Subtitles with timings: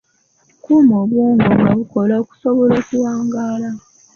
[0.63, 3.69] Kuuma obwongo nga bukola okusobola okuwangaala.